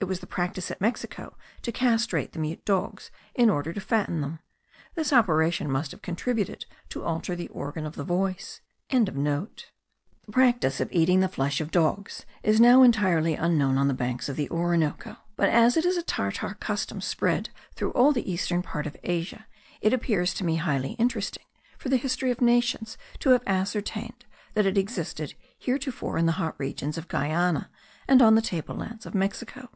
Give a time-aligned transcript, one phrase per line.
[0.00, 4.20] It was the practice at Mexico to castrate the mute dogs in order to fatten
[4.20, 4.38] them.
[4.94, 8.60] This operation must have contributed to alter the organ of the voice.)
[8.90, 9.48] The
[10.30, 14.36] practice of eating the flesh of dogs is now entirely unknown on the banks of
[14.36, 18.86] the Orinoco; but as it is a Tartar custom spread through all the eastern part
[18.86, 19.46] of Asia,
[19.80, 21.44] it appears to me highly interesting
[21.76, 24.24] for the history of nations to have ascertained
[24.54, 27.68] that it existed heretofore in the hot regions of Guiana
[28.06, 29.70] and on the table lands of Mexico.